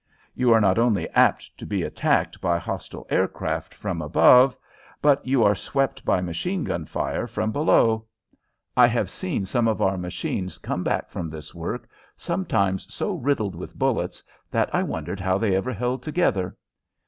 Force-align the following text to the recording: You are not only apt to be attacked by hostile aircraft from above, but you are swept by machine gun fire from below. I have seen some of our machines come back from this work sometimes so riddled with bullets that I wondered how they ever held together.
You 0.33 0.51
are 0.51 0.59
not 0.61 0.79
only 0.79 1.07
apt 1.11 1.55
to 1.59 1.65
be 1.67 1.83
attacked 1.83 2.41
by 2.41 2.57
hostile 2.57 3.05
aircraft 3.11 3.71
from 3.75 4.01
above, 4.01 4.57
but 4.99 5.23
you 5.27 5.43
are 5.43 5.53
swept 5.53 6.03
by 6.03 6.21
machine 6.21 6.63
gun 6.63 6.85
fire 6.87 7.27
from 7.27 7.51
below. 7.51 8.07
I 8.75 8.87
have 8.87 9.11
seen 9.11 9.45
some 9.45 9.67
of 9.67 9.79
our 9.79 9.99
machines 9.99 10.57
come 10.57 10.83
back 10.83 11.11
from 11.11 11.29
this 11.29 11.53
work 11.53 11.87
sometimes 12.17 12.91
so 12.91 13.13
riddled 13.13 13.53
with 13.53 13.77
bullets 13.77 14.23
that 14.49 14.73
I 14.73 14.81
wondered 14.81 15.19
how 15.19 15.37
they 15.37 15.55
ever 15.55 15.71
held 15.71 16.01
together. 16.01 16.57